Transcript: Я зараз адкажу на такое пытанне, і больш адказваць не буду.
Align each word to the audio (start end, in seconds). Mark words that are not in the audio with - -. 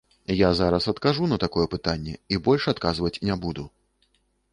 Я 0.37 0.47
зараз 0.59 0.87
адкажу 0.93 1.27
на 1.33 1.37
такое 1.43 1.65
пытанне, 1.73 2.15
і 2.37 2.39
больш 2.47 2.65
адказваць 2.73 3.13
не 3.29 3.35
буду. 3.45 3.67